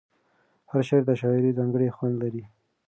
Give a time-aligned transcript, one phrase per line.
[0.69, 2.43] هر شعر د شاعر ځانګړی خوند لري.